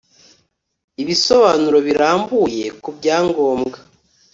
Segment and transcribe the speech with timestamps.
[1.01, 3.77] Ibisobanuro birambuye ku byangombwa